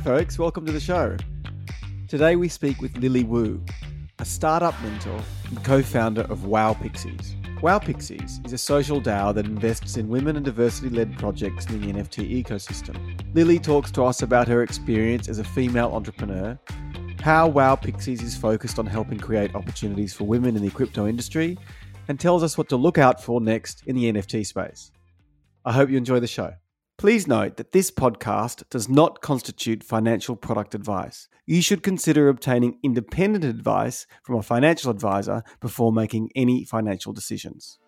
[0.00, 0.38] Hi, folks.
[0.38, 1.14] Welcome to the show.
[2.08, 3.62] Today we speak with Lily Wu,
[4.18, 5.20] a startup mentor
[5.50, 7.36] and co founder of Wow Pixies.
[7.60, 11.82] Wow Pixies is a social DAO that invests in women and diversity led projects in
[11.82, 12.96] the NFT ecosystem.
[13.34, 16.58] Lily talks to us about her experience as a female entrepreneur,
[17.20, 21.58] how Wow Pixies is focused on helping create opportunities for women in the crypto industry,
[22.08, 24.92] and tells us what to look out for next in the NFT space.
[25.66, 26.54] I hope you enjoy the show.
[27.00, 31.30] Please note that this podcast does not constitute financial product advice.
[31.46, 37.78] You should consider obtaining independent advice from a financial advisor before making any financial decisions.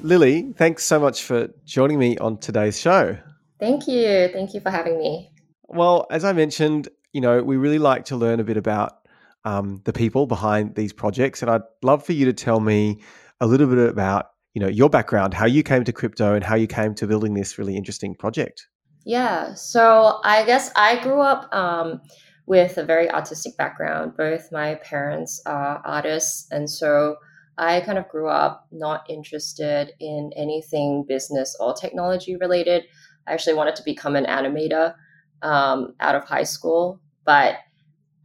[0.00, 3.16] Lily, thanks so much for joining me on today's show.
[3.60, 4.28] Thank you.
[4.32, 5.30] Thank you for having me.
[5.68, 9.06] Well, as I mentioned, you know, we really like to learn a bit about
[9.44, 13.02] um, the people behind these projects, and I'd love for you to tell me
[13.40, 16.54] a little bit about you know your background, how you came to crypto, and how
[16.54, 18.68] you came to building this really interesting project.
[19.04, 22.00] Yeah, so I guess I grew up um,
[22.46, 24.16] with a very artistic background.
[24.16, 27.16] Both my parents are artists, and so
[27.58, 32.84] I kind of grew up not interested in anything business or technology related.
[33.26, 34.94] I actually wanted to become an animator
[35.42, 37.56] um, out of high school, but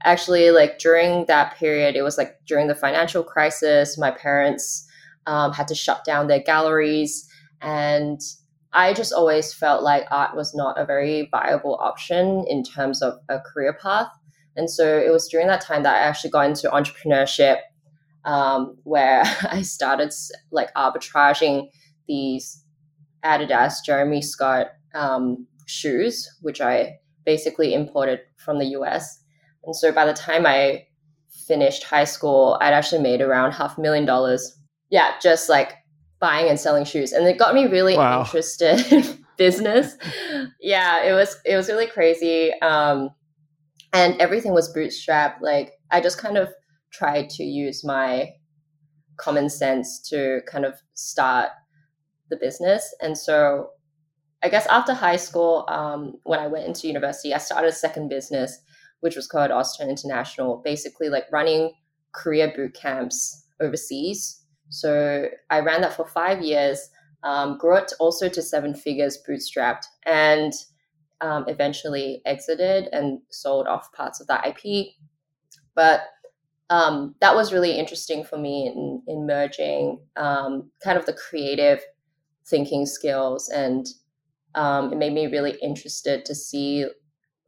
[0.03, 3.97] actually, like during that period, it was like during the financial crisis.
[3.97, 4.86] My parents
[5.30, 7.30] um, had to shut down their galleries.
[7.61, 8.19] And
[8.73, 13.13] I just always felt like art was not a very viable option in terms of
[13.30, 14.08] a career path.
[14.55, 17.59] And so it was during that time that I actually got into entrepreneurship,
[18.25, 19.21] um, where
[19.52, 20.11] I started
[20.52, 21.69] like arbitraging
[22.08, 22.64] these
[23.23, 29.23] Adidas Jeremy Scott um, shoes, which I basically imported from the US.
[29.64, 30.88] And so by the time I
[31.47, 34.58] finished high school, I'd actually made around half a million dollars
[34.90, 35.73] yeah, just like
[36.20, 37.12] buying and selling shoes.
[37.12, 38.22] And it got me really wow.
[38.22, 39.95] interested in business.
[40.60, 42.54] yeah, it was it was really crazy.
[42.61, 43.10] Um,
[43.94, 45.42] and everything was bootstrapped.
[45.42, 46.49] Like I just kind of
[46.92, 48.30] tried to use my
[49.17, 51.49] common sense to kind of start
[52.30, 52.94] the business.
[53.02, 53.72] And so
[54.44, 58.08] I guess after high school, um, when I went into university, I started a second
[58.08, 58.60] business,
[59.02, 61.73] which was called Austin International, basically like running
[62.14, 66.89] career boot camps overseas so I ran that for five years,
[67.23, 70.53] um, grew it also to seven figures bootstrapped, and
[71.21, 74.93] um, eventually exited and sold off parts of that IP.
[75.75, 76.02] But
[76.69, 81.81] um, that was really interesting for me in, in merging um, kind of the creative
[82.45, 83.49] thinking skills.
[83.49, 83.87] And
[84.55, 86.86] um, it made me really interested to see,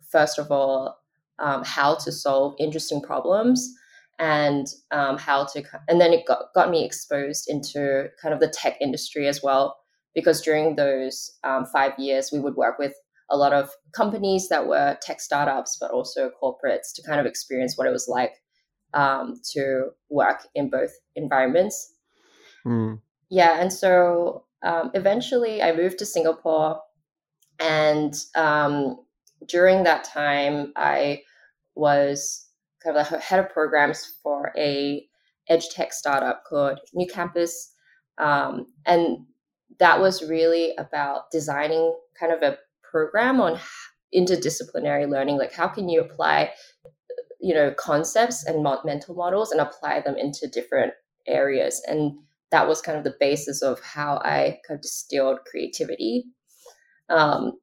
[0.10, 0.98] first of all,
[1.40, 3.74] um, how to solve interesting problems
[4.22, 8.48] and um, how to and then it got, got me exposed into kind of the
[8.48, 9.78] tech industry as well
[10.14, 12.94] because during those um, five years we would work with
[13.32, 17.78] a lot of companies that were tech startups but also corporates to kind of experience
[17.78, 18.34] what it was like
[18.94, 21.96] um, to work in both environments
[22.66, 23.00] mm.
[23.30, 26.80] yeah and so um, eventually i moved to singapore
[27.60, 28.98] and um,
[29.48, 31.20] during that time i
[31.74, 32.51] was
[32.84, 35.06] kind of the head of programs for a
[35.50, 37.74] edtech startup called New Campus,
[38.18, 39.26] um, and
[39.80, 43.60] that was really about designing kind of a program on
[44.16, 45.38] interdisciplinary learning.
[45.38, 46.52] Like, how can you apply,
[47.40, 50.94] you know, concepts and mental models and apply them into different
[51.28, 51.82] areas?
[51.88, 52.14] And
[52.52, 56.26] that was kind of the basis of how I kind of distilled creativity.
[57.10, 57.54] Um,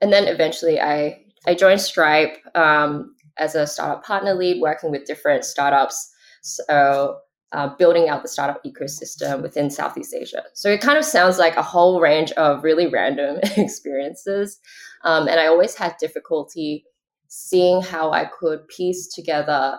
[0.00, 2.36] and then eventually, I I joined Stripe.
[2.54, 6.12] Um, as a startup partner lead, working with different startups.
[6.42, 7.18] So
[7.52, 10.42] uh, building out the startup ecosystem within Southeast Asia.
[10.54, 14.58] So it kind of sounds like a whole range of really random experiences.
[15.04, 16.84] Um, and I always had difficulty
[17.28, 19.78] seeing how I could piece together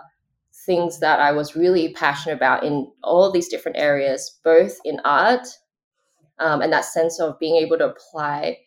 [0.66, 5.46] things that I was really passionate about in all these different areas, both in art
[6.38, 8.58] um, and that sense of being able to apply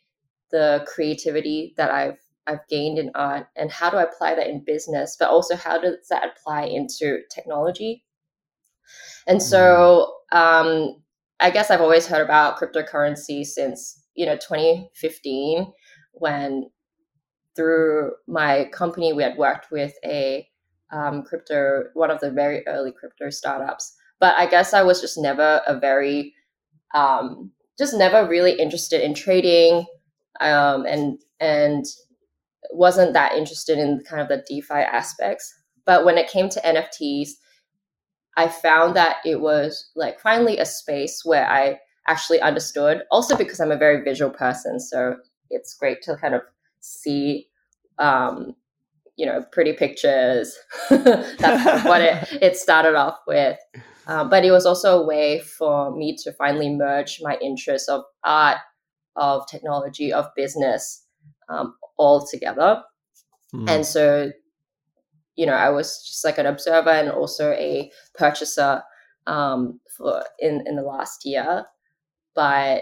[0.52, 4.64] the creativity that I've I've gained in art and how do I apply that in
[4.66, 8.04] business, but also how does that apply into technology?
[9.28, 10.38] And so mm.
[10.38, 11.04] um,
[11.40, 15.72] I guess I've always heard about cryptocurrency since, you know, 2015
[16.14, 16.70] when
[17.56, 20.48] through my company we had worked with a
[20.92, 23.96] um, crypto, one of the very early crypto startups.
[24.20, 26.34] But I guess I was just never a very,
[26.94, 29.86] um, just never really interested in trading
[30.40, 31.86] um, and and
[32.72, 35.54] wasn't that interested in kind of the DeFi aspects.
[35.86, 37.30] But when it came to NFTs,
[38.38, 43.04] I found that it was like finally a space where I actually understood.
[43.12, 45.18] Also because I'm a very visual person, so
[45.50, 46.42] it's great to kind of
[46.80, 47.48] see
[48.00, 48.56] um,
[49.16, 50.58] you know pretty pictures
[50.90, 53.58] that's what it, it started off with
[54.08, 58.04] um, but it was also a way for me to finally merge my interests of
[58.24, 58.58] art
[59.16, 61.03] of technology of business
[61.50, 62.82] um, all together
[63.54, 63.70] mm.
[63.70, 64.32] and so
[65.36, 68.82] you know i was just like an observer and also a purchaser
[69.26, 71.66] um, for in in the last year
[72.36, 72.82] but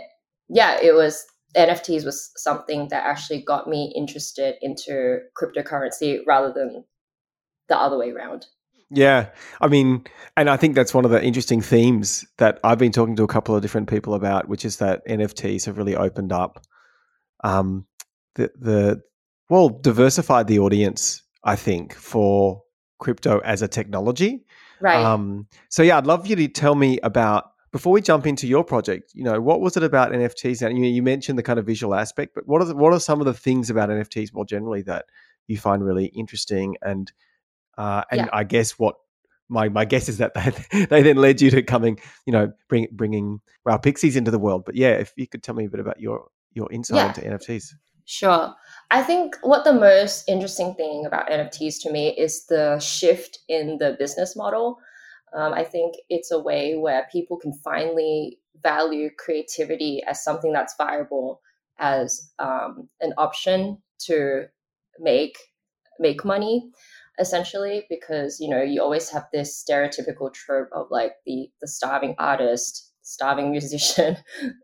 [0.50, 1.26] yeah it was
[1.56, 6.84] NFTs was something that actually got me interested into cryptocurrency rather than
[7.68, 8.48] the other way around.
[8.90, 9.30] Yeah.
[9.62, 10.06] I mean,
[10.36, 13.28] and I think that's one of the interesting themes that I've been talking to a
[13.28, 16.66] couple of different people about, which is that NFTs have really opened up
[17.44, 17.86] um,
[18.36, 19.02] the, the,
[19.50, 22.64] well, diversified the audience, I think, for
[23.00, 24.46] crypto as a technology.
[24.80, 25.04] Right.
[25.04, 28.64] Um, so, yeah, I'd love you to tell me about before we jump into your
[28.64, 30.66] project, you know, what was it about NFTs?
[30.66, 33.00] And you, you mentioned the kind of visual aspect, but what are the, what are
[33.00, 35.06] some of the things about NFTs more generally that
[35.48, 36.76] you find really interesting?
[36.82, 37.12] And
[37.78, 38.30] uh, and yeah.
[38.34, 38.96] I guess what
[39.48, 40.34] my my guess is that
[40.72, 44.40] they, they then led you to coming, you know, bring, bringing wow pixies into the
[44.40, 44.64] world.
[44.66, 47.32] But yeah, if you could tell me a bit about your your insight yeah.
[47.32, 47.74] into NFTs.
[48.06, 48.54] Sure.
[48.90, 53.78] I think what the most interesting thing about NFTs to me is the shift in
[53.78, 54.78] the business model.
[55.34, 60.76] Um, I think it's a way where people can finally value creativity as something that's
[60.78, 61.42] viable
[61.80, 64.46] as um, an option to
[65.00, 65.38] make
[66.00, 66.70] make money
[67.20, 72.16] essentially because you know you always have this stereotypical trope of like the the starving
[72.18, 74.18] artist starving musician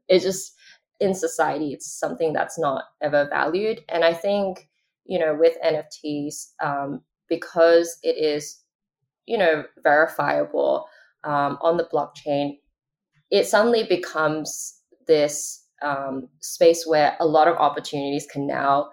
[0.07, 0.53] it just
[0.99, 4.67] in society it's something that's not ever valued and i think
[5.05, 8.63] you know with nfts um, because it is
[9.25, 10.87] you know verifiable
[11.23, 12.57] um, on the blockchain,
[13.29, 18.89] it suddenly becomes this um, space where a lot of opportunities can now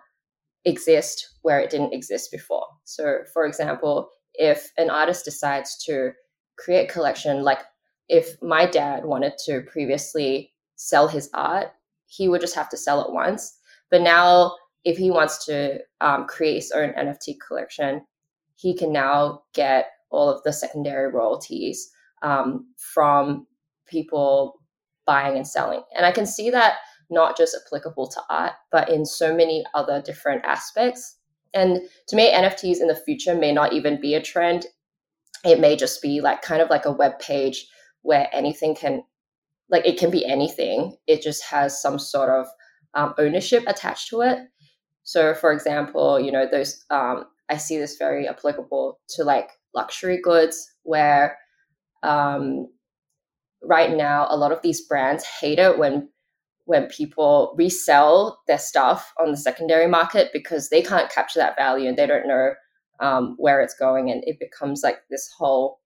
[0.65, 2.67] exist where it didn't exist before.
[2.85, 6.11] So, for example, if an artist decides to
[6.59, 7.61] create collection, like
[8.09, 11.69] if my dad wanted to previously sell his art,
[12.14, 13.58] he would just have to sell it once.
[13.90, 18.02] But now, if he wants to um, create his own NFT collection,
[18.56, 21.90] he can now get all of the secondary royalties
[22.22, 23.46] um, from
[23.87, 24.61] people
[25.06, 25.82] buying and selling.
[25.96, 26.75] And I can see that
[27.11, 31.17] not just applicable to art, but in so many other different aspects.
[31.52, 34.67] And to me, NFTs in the future may not even be a trend.
[35.44, 37.67] It may just be like kind of like a web page
[38.02, 39.05] where anything can,
[39.75, 40.97] like, it can be anything.
[41.06, 42.47] It just has some sort of
[42.94, 44.38] um, ownership attached to it.
[45.03, 50.21] So, for example, you know, those um, I see this very applicable to like luxury
[50.23, 51.37] goods where
[52.03, 52.69] um,
[53.62, 56.09] right now a lot of these brands hate it when
[56.67, 61.88] when people resell their stuff on the secondary market because they can't capture that value
[61.88, 62.55] and they don't know
[63.00, 65.81] um, where it's going and it becomes like this whole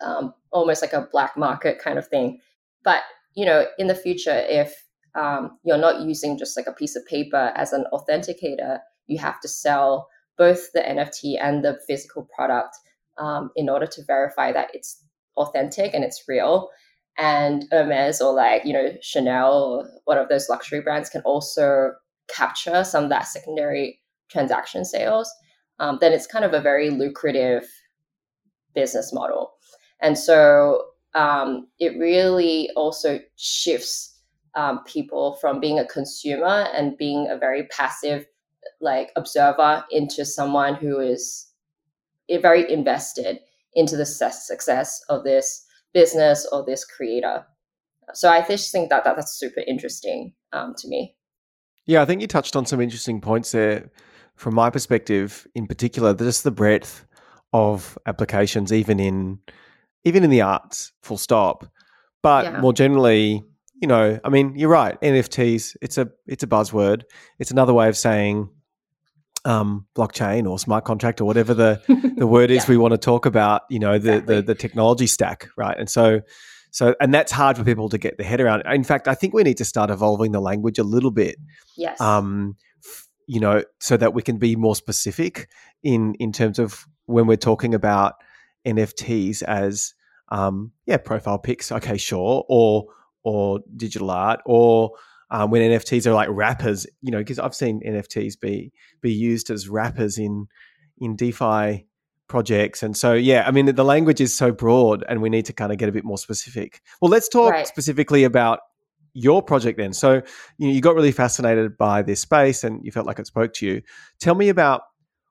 [0.00, 2.40] um, almost like a black market kind of thing
[2.84, 3.02] but
[3.34, 4.74] you know in the future if
[5.14, 9.40] um, you're not using just like a piece of paper as an authenticator you have
[9.40, 10.08] to sell
[10.38, 12.76] both the nft and the physical product
[13.18, 15.04] um, in order to verify that it's
[15.36, 16.70] authentic and it's real.
[17.18, 21.92] And Hermes or like, you know, Chanel or one of those luxury brands can also
[22.34, 25.30] capture some of that secondary transaction sales.
[25.78, 27.64] Um, then it's kind of a very lucrative
[28.74, 29.52] business model.
[30.00, 30.82] And so
[31.14, 34.20] um, it really also shifts
[34.54, 38.26] um, people from being a consumer and being a very passive
[38.80, 41.48] like observer into someone who is
[42.40, 43.38] very invested
[43.74, 47.44] into the success of this business or this creator.
[48.14, 51.16] So I just think that, that that's super interesting um, to me.
[51.86, 53.90] Yeah, I think you touched on some interesting points there.
[54.36, 57.04] From my perspective, in particular, just the breadth
[57.52, 59.38] of applications, even in
[60.04, 61.66] even in the arts, full stop.
[62.22, 62.60] But yeah.
[62.60, 63.42] more generally,
[63.80, 65.00] you know, I mean, you're right.
[65.00, 67.02] NFTs, it's a it's a buzzword.
[67.38, 68.48] It's another way of saying
[69.44, 71.80] um, blockchain or smart contract or whatever the,
[72.16, 74.36] the word is we want to talk about, you know, the, exactly.
[74.36, 75.76] the, the technology stack, right?
[75.76, 76.20] And so,
[76.70, 78.62] so, and that's hard for people to get their head around.
[78.66, 81.36] In fact, I think we need to start evolving the language a little bit.
[81.76, 82.00] Yes.
[82.00, 82.56] Um,
[83.26, 85.48] you know, so that we can be more specific
[85.82, 88.14] in in terms of when we're talking about
[88.66, 89.94] NFTs as,
[90.28, 91.72] um, yeah, profile pics.
[91.72, 92.86] Okay, sure, or
[93.24, 94.92] or digital art, or
[95.30, 99.50] um, when NFTs are like wrappers, you know, because I've seen NFTs be be used
[99.50, 100.46] as wrappers in
[100.98, 101.86] in DeFi
[102.28, 105.52] projects, and so yeah, I mean the language is so broad, and we need to
[105.52, 106.80] kind of get a bit more specific.
[107.00, 107.66] Well, let's talk right.
[107.66, 108.60] specifically about
[109.14, 109.92] your project then.
[109.92, 110.22] So
[110.58, 113.52] you know, you got really fascinated by this space and you felt like it spoke
[113.54, 113.82] to you.
[114.20, 114.82] Tell me about,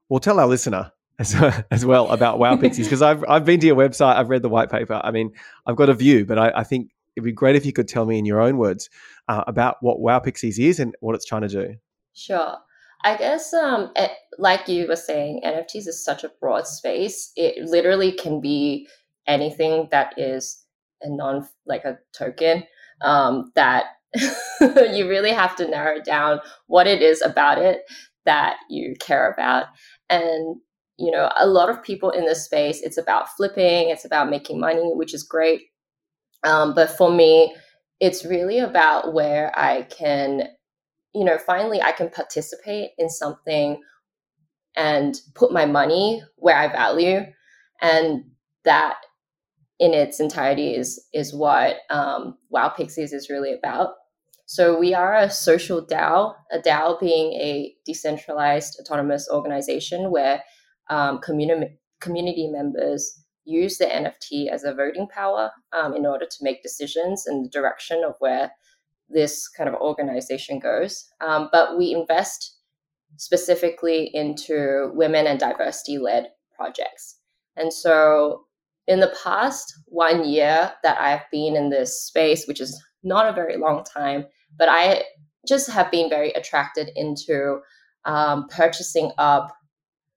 [0.09, 3.67] well, tell our listener as, as well about Wow Pixies because I've I've been to
[3.67, 4.99] your website, I've read the white paper.
[5.03, 5.31] I mean,
[5.65, 8.05] I've got a view, but I, I think it'd be great if you could tell
[8.05, 8.89] me in your own words
[9.27, 11.75] uh, about what Wow Pixies is and what it's trying to do.
[12.13, 12.57] Sure.
[13.03, 17.31] I guess, um, it, like you were saying, NFTs is such a broad space.
[17.35, 18.87] It literally can be
[19.27, 20.63] anything that is
[21.01, 22.63] a non like a token
[23.01, 23.85] um, that
[24.61, 27.83] you really have to narrow down what it is about it
[28.25, 29.65] that you care about
[30.09, 30.57] and
[31.01, 34.59] you know a lot of people in this space it's about flipping it's about making
[34.59, 35.61] money which is great
[36.43, 37.55] um, but for me
[37.99, 40.43] it's really about where i can
[41.13, 43.81] you know finally i can participate in something
[44.75, 47.21] and put my money where i value
[47.81, 48.23] and
[48.63, 48.97] that
[49.81, 53.95] in its entirety is is what um, Wow Pixies is really about.
[54.45, 60.43] So we are a social DAO, a DAO being a decentralized autonomous organization where
[60.91, 66.37] um, community community members use the NFT as a voting power um, in order to
[66.43, 68.51] make decisions in the direction of where
[69.09, 71.07] this kind of organization goes.
[71.21, 72.57] Um, but we invest
[73.17, 77.17] specifically into women and diversity led projects.
[77.55, 78.45] And so
[78.87, 83.33] in the past one year that I've been in this space, which is not a
[83.33, 84.25] very long time,
[84.57, 85.03] but I
[85.47, 87.59] just have been very attracted into
[88.05, 89.55] um, purchasing up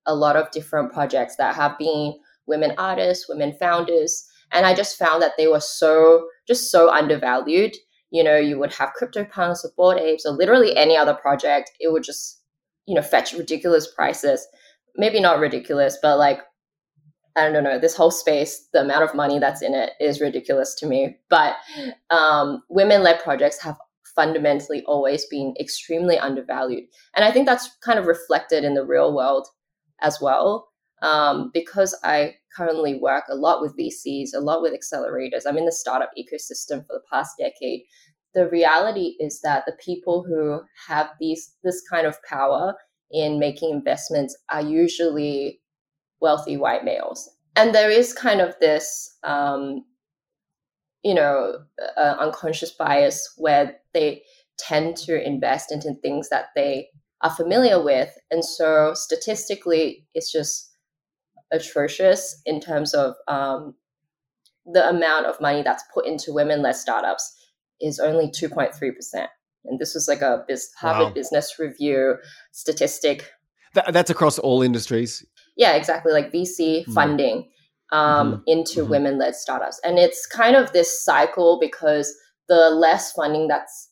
[0.07, 2.15] a lot of different projects that have been
[2.47, 4.27] women artists, women founders.
[4.53, 7.75] And I just found that they were so, just so undervalued.
[8.11, 11.71] You know, you would have CryptoPunks or Bored Apes or literally any other project.
[11.81, 12.41] It would just,
[12.87, 14.47] you know, fetch ridiculous prices.
[14.97, 16.41] Maybe not ridiculous, but like
[17.37, 20.75] I don't know, this whole space, the amount of money that's in it is ridiculous
[20.77, 21.19] to me.
[21.29, 21.57] But
[22.11, 23.77] um, women led projects have
[24.15, 26.85] fundamentally always been extremely undervalued.
[27.17, 29.49] And I think that's kind of reflected in the real world
[30.01, 30.69] as well.
[31.03, 35.67] Um, because I currently work a lot with VCs, a lot with accelerators, I'm in
[35.67, 37.83] the startup ecosystem for the past decade.
[38.35, 42.75] The reality is that the people who have these this kind of power
[43.11, 45.61] in making investments are usually
[46.21, 47.29] wealthy white males.
[47.57, 49.85] And there is kind of this, um,
[51.03, 51.59] you know,
[51.97, 54.23] uh, unconscious bias where they
[54.59, 56.89] tend to invest into things that they
[57.25, 58.17] are familiar with.
[58.31, 60.71] And so statistically, it's just
[61.53, 63.75] atrocious in terms of um,
[64.65, 67.35] the amount of money that's put into women led startups
[67.81, 69.27] is only 2.3%.
[69.65, 71.13] And this was like a biz- Harvard wow.
[71.13, 72.17] Business Review
[72.53, 73.33] statistic.
[73.91, 75.25] that's across all industries
[75.57, 76.93] yeah, exactly, like VC mm-hmm.
[76.93, 77.49] funding
[77.93, 78.41] um, mm-hmm.
[78.47, 78.91] into mm-hmm.
[78.91, 79.81] women led startups.
[79.85, 82.15] And it's kind of this cycle because
[82.49, 83.91] the less funding that's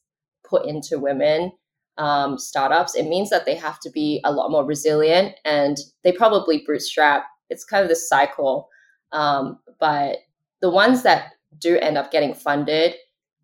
[0.49, 1.53] put into women
[1.99, 6.13] um, startups, it means that they have to be a lot more resilient and they
[6.13, 7.25] probably bootstrap.
[7.51, 8.69] It's kind of this cycle.
[9.13, 10.19] Um, but
[10.61, 12.95] the ones that do end up getting funded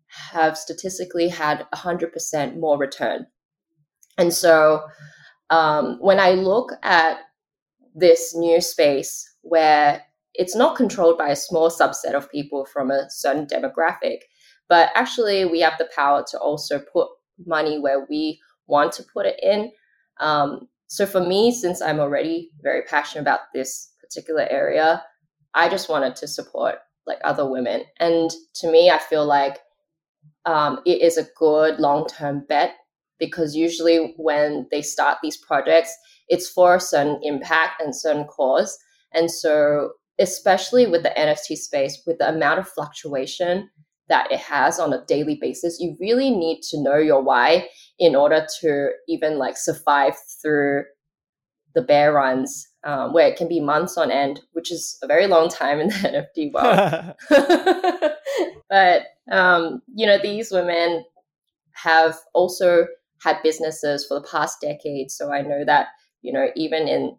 [0.07, 3.27] have statistically had 100% more return.
[4.17, 4.83] And so
[5.49, 7.17] um, when I look at
[7.95, 10.01] this new space where
[10.33, 14.19] it's not controlled by a small subset of people from a certain demographic,
[14.67, 17.07] but actually we have the power to also put
[17.45, 19.71] money where we want to put it in.
[20.19, 25.03] Um, so for me, since I'm already very passionate about this particular area,
[25.53, 27.83] I just wanted to support like other women.
[27.99, 29.59] And to me, I feel like
[30.45, 32.75] um, it is a good long term bet
[33.19, 35.95] because usually when they start these projects,
[36.27, 38.77] it's for a certain impact and certain cause.
[39.13, 43.69] And so, especially with the NFT space, with the amount of fluctuation
[44.09, 47.67] that it has on a daily basis, you really need to know your why
[47.99, 50.83] in order to even like survive through
[51.75, 55.27] the bear runs, um, where it can be months on end, which is a very
[55.27, 55.93] long time in the
[56.29, 58.13] NFT world.
[58.69, 61.05] but um, you know, these women
[61.73, 62.87] have also
[63.23, 65.87] had businesses for the past decade, so I know that
[66.21, 67.15] you know, even in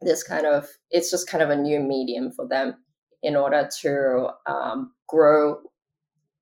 [0.00, 2.74] this kind of, it's just kind of a new medium for them
[3.22, 5.58] in order to um, grow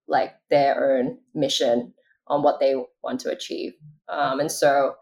[0.08, 1.92] like their own mission
[2.28, 3.72] on what they want to achieve.
[4.08, 4.94] Um, and so,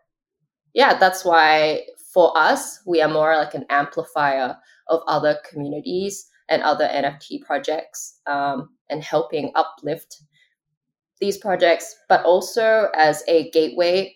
[0.75, 1.83] yeah, that's why
[2.13, 4.57] for us, we are more like an amplifier
[4.89, 10.23] of other communities and other NFT projects um, and helping uplift
[11.21, 14.15] these projects, but also as a gateway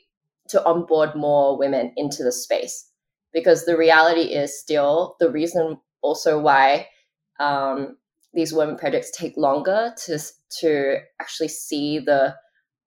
[0.48, 2.90] to onboard more women into the space
[3.32, 6.86] because the reality is still the reason also why
[7.40, 7.96] um,
[8.34, 10.18] these women projects take longer to
[10.60, 12.34] to actually see the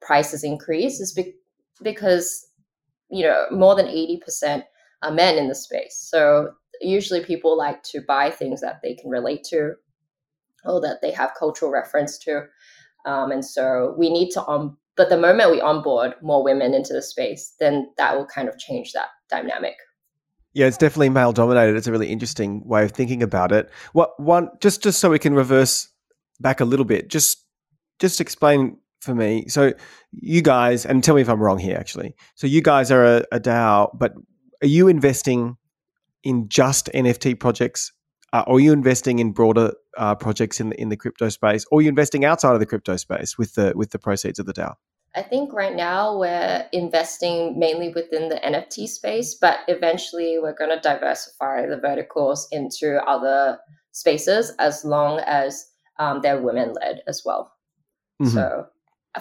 [0.01, 1.35] prices increase is be-
[1.81, 2.47] because
[3.09, 4.63] you know more than 80%
[5.03, 5.95] are men in the space.
[6.09, 9.73] So usually people like to buy things that they can relate to
[10.65, 12.45] or that they have cultural reference to.
[13.05, 16.93] Um, and so we need to on but the moment we onboard more women into
[16.93, 19.75] the space then that will kind of change that dynamic
[20.53, 21.75] yeah, it's definitely male dominated.
[21.77, 23.69] It's a really interesting way of thinking about it.
[23.93, 25.89] What one just just so we can reverse
[26.39, 27.45] back a little bit, just
[27.99, 29.47] just explain for me.
[29.47, 29.73] So
[30.11, 32.15] you guys, and tell me if I'm wrong here, actually.
[32.35, 34.13] So you guys are a, a DAO, but
[34.61, 35.57] are you investing
[36.23, 37.91] in just NFT projects,
[38.33, 41.65] uh, or are you investing in broader uh, projects in the in the crypto space,
[41.71, 44.45] or are you investing outside of the crypto space with the with the proceeds of
[44.45, 44.75] the DAO?
[45.15, 50.69] I think right now we're investing mainly within the NFT space, but eventually we're going
[50.69, 53.59] to diversify the verticals into other
[53.91, 55.65] spaces as long as
[55.99, 57.51] um, they're women led as well.
[58.21, 58.33] Mm-hmm.
[58.33, 58.67] So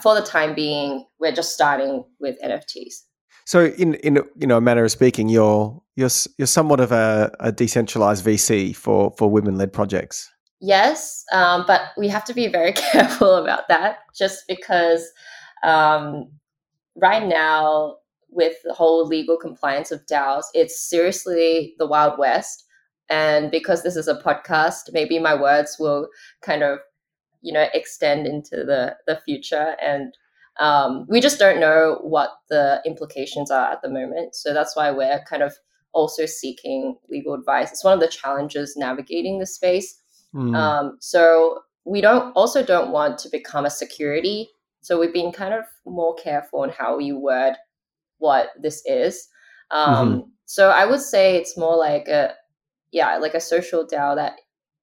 [0.01, 3.03] for the time being, we're just starting with NFTs.
[3.47, 7.35] So, in in you know a manner of speaking, you're you're you're somewhat of a,
[7.41, 10.31] a decentralized VC for for women led projects.
[10.61, 15.11] Yes, um, but we have to be very careful about that, just because
[15.63, 16.31] um,
[16.97, 17.97] right now
[18.31, 22.65] with the whole legal compliance of DAOs, it's seriously the Wild West.
[23.09, 26.09] And because this is a podcast, maybe my words will
[26.43, 26.79] kind of,
[27.43, 29.77] you know, extend into the, the future.
[29.83, 30.15] And
[30.61, 34.37] um, we just don't know what the implications are at the moment.
[34.37, 35.55] So that's why we're kind of
[35.93, 37.73] also seeking legal advice.
[37.73, 40.01] It's one of the challenges navigating the space.
[40.35, 40.55] Mm.
[40.55, 44.51] Um, so we don't also don't want to become a security
[44.81, 47.55] so we've been kind of more careful on how we word
[48.19, 49.29] what this is.
[49.71, 50.21] Um, mm-hmm.
[50.47, 52.35] So I would say it's more like a,
[52.93, 54.35] yeah, like a social DAO that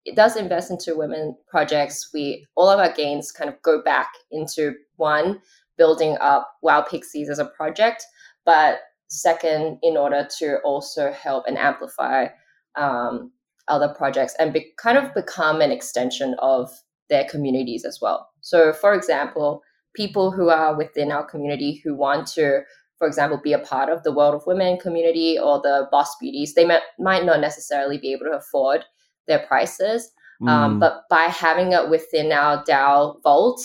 [0.05, 2.09] it does invest into women projects.
[2.13, 5.41] We all of our gains kind of go back into one
[5.77, 8.05] building up Wow Pixies as a project,
[8.45, 8.79] but
[9.09, 12.27] second, in order to also help and amplify
[12.75, 13.31] um,
[13.67, 16.71] other projects and be, kind of become an extension of
[17.09, 18.29] their communities as well.
[18.41, 19.61] So, for example,
[19.97, 22.61] people who are within our community who want to
[22.97, 26.55] for example, be a part of the World of Women community or the Boss Beauties,
[26.55, 28.85] they might, might not necessarily be able to afford
[29.27, 30.11] their prices.
[30.41, 30.51] Um, mm.
[30.51, 33.61] Um, but by having it within our DAO vault,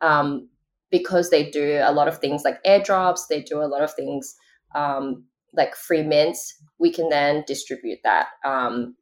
[0.00, 0.48] um,
[0.90, 4.36] because they do a lot of things like airdrops, they do a lot of things
[4.74, 8.94] um, like free mints, we can then distribute that um,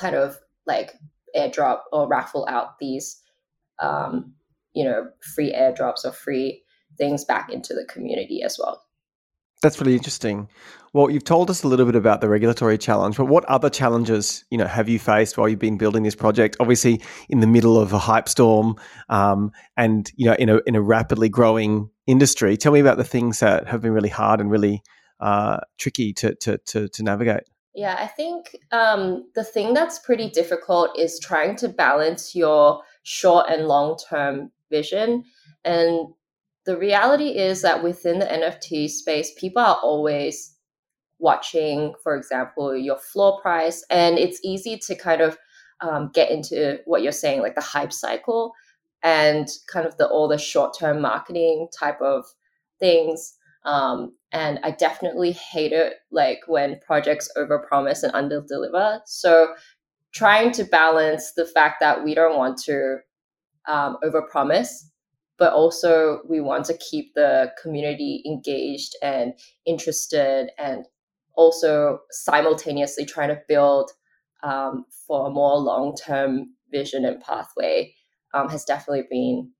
[0.00, 0.94] kind of like
[1.36, 3.20] airdrop or raffle out these
[3.80, 4.32] um,
[4.74, 6.62] you know, free airdrops or free
[6.98, 8.82] things back into the community as well.
[9.62, 10.48] That's really interesting.
[10.92, 14.44] Well, you've told us a little bit about the regulatory challenge, but what other challenges,
[14.50, 16.56] you know, have you faced while you've been building this project?
[16.58, 18.76] Obviously, in the middle of a hype storm,
[19.08, 22.56] um, and you know, in a in a rapidly growing industry.
[22.56, 24.82] Tell me about the things that have been really hard and really
[25.20, 27.44] uh, tricky to, to to to navigate.
[27.74, 33.46] Yeah, I think um, the thing that's pretty difficult is trying to balance your short
[33.48, 35.24] and long term vision.
[35.64, 36.08] And
[36.66, 40.56] the reality is that within the NFT space, people are always
[41.20, 43.84] watching, for example, your floor price.
[43.90, 45.38] And it's easy to kind of
[45.80, 48.52] um, get into what you're saying, like the hype cycle
[49.02, 52.24] and kind of the all the short term marketing type of
[52.78, 53.34] things.
[53.64, 59.00] Um, and I definitely hate it like when projects overpromise and underdeliver.
[59.06, 59.54] So
[60.12, 62.98] trying to balance the fact that we don't want to
[63.68, 64.70] um, overpromise,
[65.38, 69.34] but also we want to keep the community engaged and
[69.66, 70.86] interested, and
[71.34, 73.90] also simultaneously trying to build
[74.42, 77.92] um, for a more long term vision and pathway
[78.34, 79.50] um, has definitely been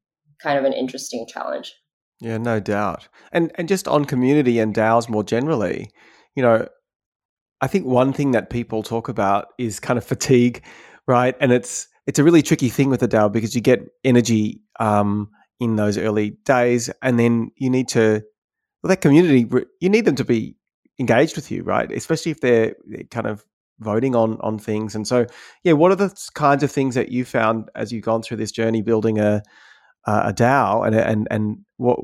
[0.43, 1.75] kind of an interesting challenge.
[2.21, 3.09] Yeah, no doubt.
[3.33, 5.91] And and just on community and DAOs more generally,
[6.37, 6.69] you know,
[7.61, 10.63] I think one thing that people talk about is kind of fatigue,
[11.07, 11.37] right?
[11.41, 15.31] And it's it's a really tricky thing with the DAO because you get energy um,
[15.61, 18.23] in those early days, and then you need to
[18.83, 19.47] well, that community
[19.81, 20.57] you need them to be
[20.99, 21.91] engaged with you, right?
[21.93, 23.45] Especially if they're, they're kind of
[23.81, 24.95] voting on on things.
[24.95, 25.27] And so,
[25.65, 28.53] yeah, what are the kinds of things that you found as you've gone through this
[28.53, 29.43] journey building a
[30.07, 31.99] a DAO, and and and what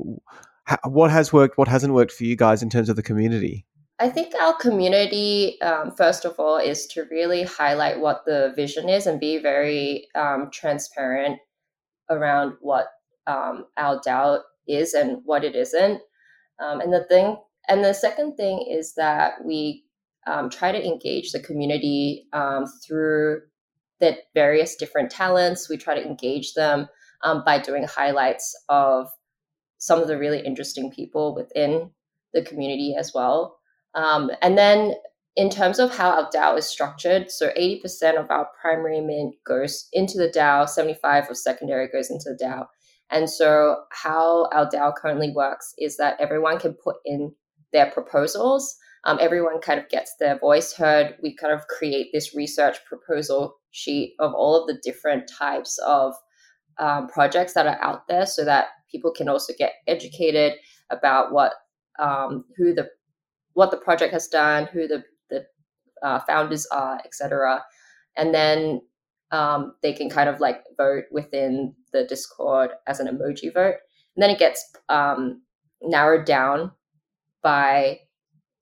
[0.85, 3.65] what has worked, what hasn't worked for you guys in terms of the community?
[4.01, 8.87] I think our community, um, first of all, is to really highlight what the vision
[8.87, 11.39] is and be very um, transparent
[12.09, 12.87] around what
[13.27, 16.01] um, our DAO is and what it isn't.
[16.63, 19.83] Um, and the thing, and the second thing is that we
[20.27, 23.41] um, try to engage the community um, through
[23.99, 25.69] the various different talents.
[25.69, 26.87] We try to engage them
[27.21, 29.09] by doing highlights of
[29.77, 31.91] some of the really interesting people within
[32.33, 33.58] the community as well.
[33.95, 34.93] Um, and then
[35.35, 39.87] in terms of how our DAO is structured, so 80% of our primary mint goes
[39.93, 42.65] into the DAO, 75 of secondary goes into the DAO.
[43.11, 47.33] And so how our DAO currently works is that everyone can put in
[47.71, 48.75] their proposals.
[49.05, 51.15] Um, everyone kind of gets their voice heard.
[51.23, 56.13] We kind of create this research proposal sheet of all of the different types of
[56.79, 60.53] um, projects that are out there so that people can also get educated
[60.89, 61.53] about what
[61.99, 62.89] um, who the
[63.59, 65.45] what the project has done, who the the
[66.01, 67.61] uh, founders are, etc.
[68.15, 68.81] And then
[69.31, 73.75] um, they can kind of like vote within the Discord as an emoji vote.
[74.15, 75.41] And then it gets um,
[75.81, 76.71] narrowed down
[77.43, 77.99] by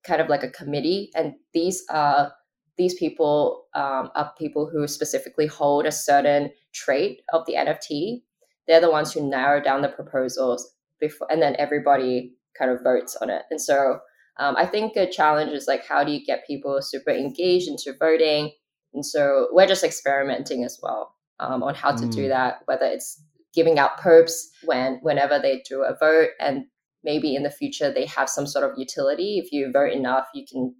[0.02, 2.32] kind of like a committee, and these are
[2.76, 8.22] these people um, are people who specifically hold a certain trait of the NFT.
[8.66, 10.68] They're the ones who narrow down the proposals
[11.00, 13.42] before, and then everybody kind of votes on it.
[13.52, 14.00] And so
[14.38, 17.94] um, I think a challenge is like how do you get people super engaged into
[17.98, 18.52] voting?
[18.94, 22.12] And so we're just experimenting as well um, on how to mm.
[22.12, 23.22] do that, whether it's
[23.54, 26.64] giving out perps when whenever they do a vote and
[27.04, 29.38] maybe in the future they have some sort of utility.
[29.38, 30.74] If you vote enough, you can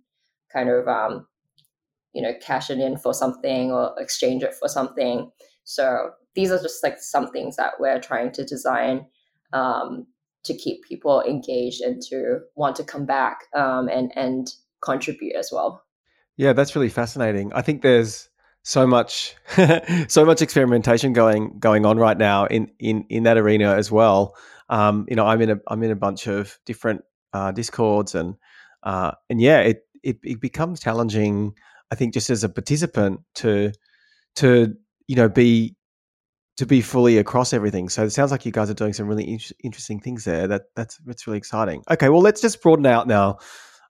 [0.53, 1.27] kind of um,
[2.13, 5.31] you know cash it in for something or exchange it for something.
[5.65, 9.07] So these are just like some things that we're trying to design
[9.53, 10.07] um,
[10.49, 15.51] to keep people engaged and to want to come back um, and and contribute as
[15.53, 15.85] well.
[16.37, 17.53] Yeah, that's really fascinating.
[17.53, 18.29] I think there's
[18.63, 19.35] so much
[20.09, 24.37] so much experimentation going going on right now in in in that arena as well.
[24.69, 28.35] Um, you know, I'm in a I'm in a bunch of different uh, discords and
[28.83, 31.55] uh, and yeah, it, it it becomes challenging.
[31.91, 33.73] I think just as a participant to
[34.37, 34.75] to
[35.07, 35.75] you know be
[36.59, 37.89] to be fully across everything.
[37.89, 40.47] So it sounds like you guys are doing some really in- interesting things there.
[40.49, 41.83] That that's that's really exciting.
[41.91, 43.39] Okay, well let's just broaden out now.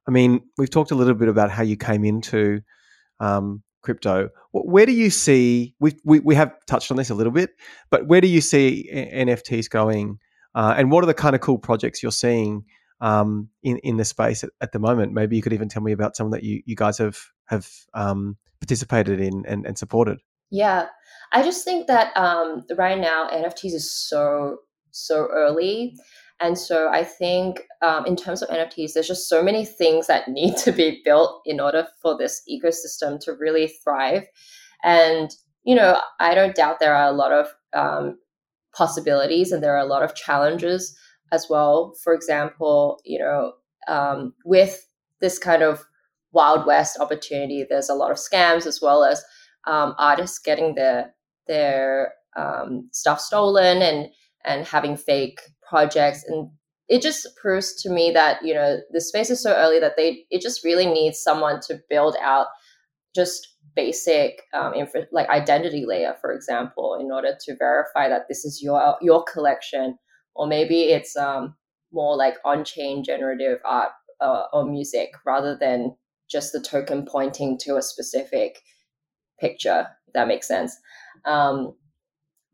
[0.07, 2.61] I mean, we've talked a little bit about how you came into
[3.21, 4.29] um, crypto.
[4.53, 5.75] Where do you see?
[5.81, 7.51] We, we we have touched on this a little bit,
[7.91, 10.19] but where do you see NFTs going?
[10.55, 12.65] Uh, and what are the kind of cool projects you're seeing
[13.01, 15.13] um, in in the space at, at, the moment?
[15.13, 18.37] Maybe you could even tell me about some that you you guys have have um,
[18.61, 20.19] participated in and, and supported.
[20.51, 20.87] Yeah,
[21.33, 24.59] I just think that um, right now NFTs is so
[24.91, 25.95] so early.
[26.41, 30.29] And so I think um, in terms of NFTs, there's just so many things that
[30.29, 34.25] need to be built in order for this ecosystem to really thrive.
[34.85, 35.31] And,
[35.65, 38.19] you know, I don't doubt there are a lot of um,
[38.75, 40.97] possibilities and there are a lot of challenges
[41.33, 41.95] as well.
[42.05, 43.53] For example, you know,
[43.89, 44.87] um, with
[45.21, 45.85] this kind of
[46.33, 49.25] Wild West opportunity, there's a lot of scams as well as
[49.69, 51.15] um, artists getting their
[51.47, 54.09] their um, stuff stolen and
[54.45, 56.25] and having fake projects.
[56.25, 56.51] And
[56.89, 60.25] it just proves to me that you know the space is so early that they
[60.31, 62.47] it just really needs someone to build out
[63.15, 68.45] just basic um, infra, like identity layer for example in order to verify that this
[68.45, 69.99] is your your collection.
[70.35, 71.57] Or maybe it's um,
[71.93, 75.97] more like on-chain generative art uh, or music rather than
[76.31, 78.61] just the token pointing to a specific
[79.41, 80.77] picture if that makes sense
[81.25, 81.75] um,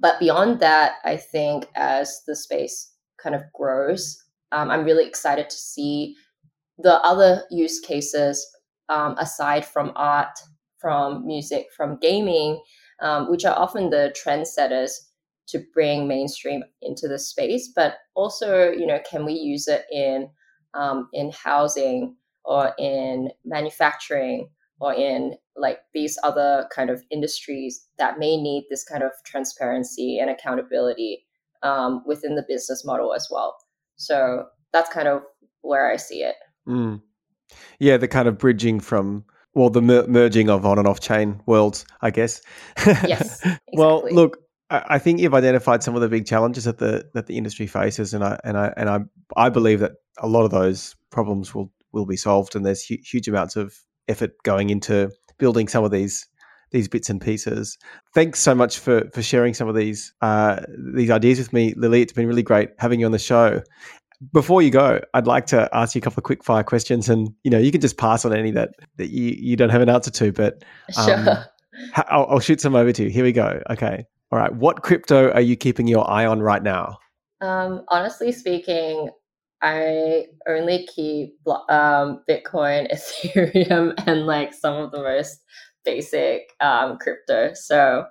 [0.00, 2.94] but beyond that i think as the space
[3.24, 4.22] kind of grows.
[4.52, 6.14] Um, I'm really excited to see
[6.78, 8.46] the other use cases
[8.88, 10.38] um, aside from art,
[10.78, 12.62] from music, from gaming,
[13.00, 14.92] um, which are often the trendsetters
[15.46, 17.72] to bring mainstream into the space.
[17.74, 20.28] But also, you know, can we use it in
[20.74, 24.48] um, in housing or in manufacturing
[24.84, 30.18] or in like these other kind of industries that may need this kind of transparency
[30.18, 31.24] and accountability
[31.62, 33.56] um, within the business model as well.
[33.96, 34.44] So
[34.74, 35.22] that's kind of
[35.62, 36.34] where I see it.
[36.68, 37.00] Mm.
[37.78, 41.40] Yeah, the kind of bridging from well, the mer- merging of on and off chain
[41.46, 42.42] worlds, I guess.
[42.86, 43.40] yes.
[43.44, 43.78] Exactly.
[43.78, 44.38] well, look,
[44.70, 48.14] I think you've identified some of the big challenges that the that the industry faces,
[48.14, 49.00] and I and I and I
[49.36, 53.02] I believe that a lot of those problems will will be solved, and there's hu-
[53.04, 53.74] huge amounts of
[54.08, 56.26] effort going into building some of these
[56.70, 57.78] these bits and pieces.
[58.14, 60.60] Thanks so much for for sharing some of these uh,
[60.94, 62.02] these ideas with me, Lily.
[62.02, 63.62] It's been really great having you on the show.
[64.32, 67.30] Before you go, I'd like to ask you a couple of quick fire questions, and
[67.44, 69.88] you know you can just pass on any that that you, you don't have an
[69.88, 70.32] answer to.
[70.32, 70.64] But
[70.96, 71.44] um, sure.
[72.08, 73.10] I'll, I'll shoot some over to you.
[73.10, 73.62] Here we go.
[73.70, 74.04] Okay.
[74.32, 74.52] All right.
[74.54, 76.98] What crypto are you keeping your eye on right now?
[77.40, 79.10] Um, honestly speaking,
[79.64, 81.38] I only keep
[81.70, 85.42] um, Bitcoin, Ethereum, and like some of the most
[85.86, 87.54] basic um, crypto.
[87.54, 88.04] So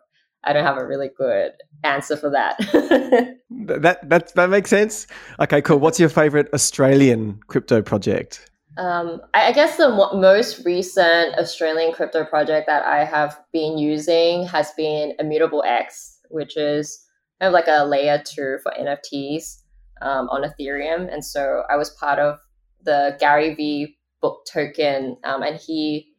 [0.43, 1.51] I don't have a really good
[1.83, 2.57] answer for that.
[3.51, 5.05] that that that makes sense.
[5.39, 5.77] Okay, cool.
[5.77, 8.49] What's your favorite Australian crypto project?
[8.79, 13.77] Um, I, I, guess the mo- most recent Australian crypto project that I have been
[13.77, 16.99] using has been Immutable X, which is
[17.39, 19.62] kind of like a layer two for NFTs
[20.03, 21.11] um, on Ethereum.
[21.11, 22.37] And so I was part of
[22.83, 26.13] the Gary Vee book token, um, and he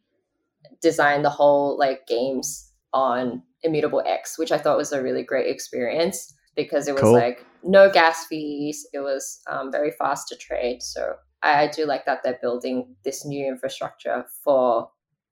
[0.81, 5.47] designed the whole like games on Immutable X, which I thought was a really great
[5.47, 7.13] experience because it was cool.
[7.13, 8.87] like no gas fees.
[8.93, 10.81] It was um, very fast to trade.
[10.81, 14.89] So I, I do like that they're building this new infrastructure for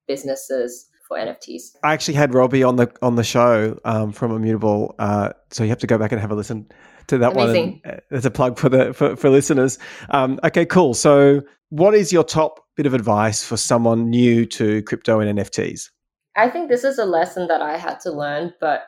[0.07, 1.75] businesses for NFTs.
[1.83, 5.69] I actually had Robbie on the on the show um, from Immutable, uh, so you
[5.69, 6.67] have to go back and have a listen
[7.07, 7.81] to that Amazing.
[7.83, 7.99] one.
[8.09, 9.79] There's a plug for the for, for listeners.
[10.09, 10.93] Um, okay, cool.
[10.93, 15.89] So, what is your top bit of advice for someone new to crypto and NFTs?
[16.35, 18.85] I think this is a lesson that I had to learn, but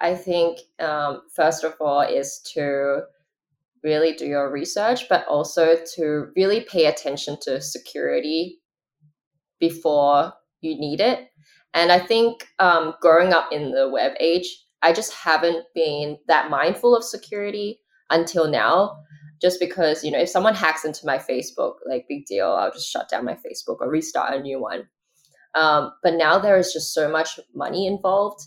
[0.00, 3.02] I think um, first of all is to
[3.82, 8.60] really do your research, but also to really pay attention to security
[9.58, 11.28] before you need it.
[11.74, 16.50] And I think um, growing up in the web age, I just haven't been that
[16.50, 18.96] mindful of security until now.
[19.40, 22.90] Just because, you know, if someone hacks into my Facebook, like big deal, I'll just
[22.90, 24.86] shut down my Facebook or restart a new one.
[25.54, 28.40] Um, but now there is just so much money involved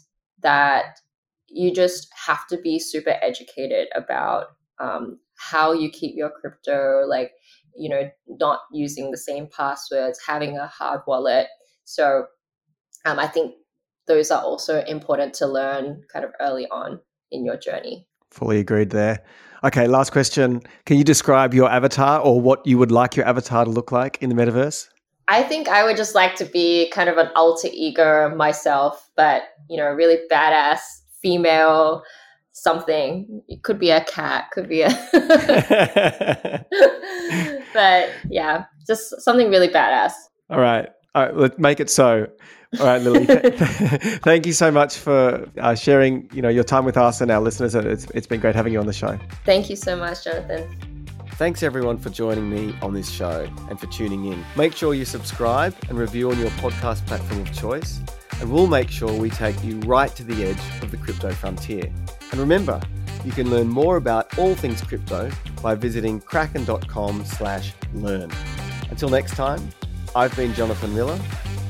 [0.43, 0.99] that
[1.47, 4.47] you just have to be super educated about
[4.79, 7.31] um, how you keep your crypto, like,
[7.75, 11.47] you know, not using the same passwords, having a hard wallet.
[11.85, 12.25] So
[13.05, 13.55] um, I think
[14.07, 16.99] those are also important to learn kind of early on
[17.31, 18.05] in your journey.
[18.31, 19.23] Fully agreed there.
[19.63, 20.61] Okay, last question.
[20.85, 24.21] Can you describe your avatar or what you would like your avatar to look like
[24.21, 24.89] in the metaverse?
[25.29, 29.43] I think I would just like to be kind of an alter ego myself, but
[29.69, 30.79] you know, really badass
[31.21, 32.03] female
[32.51, 33.41] something.
[33.47, 34.89] It could be a cat, could be a
[37.73, 40.13] But yeah, just something really badass.
[40.49, 40.89] All right.
[41.15, 42.27] All right, let's make it so.
[42.79, 43.25] All right, Lily.
[44.23, 47.41] thank you so much for uh, sharing, you know, your time with us and our
[47.41, 47.75] listeners.
[47.75, 49.19] It's, it's been great having you on the show.
[49.45, 50.67] Thank you so much, Jonathon.
[51.33, 54.43] Thanks everyone for joining me on this show and for tuning in.
[54.55, 57.99] Make sure you subscribe and review on your podcast platform of choice,
[58.39, 61.91] and we'll make sure we take you right to the edge of the crypto frontier.
[62.31, 62.79] And remember,
[63.25, 65.31] you can learn more about all things crypto
[65.61, 68.31] by visiting kraken.com/learn.
[68.91, 69.69] Until next time,
[70.15, 71.19] I've been Jonathon Miller,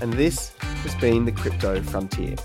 [0.04, 2.36] and this has been the Crypto Frontier.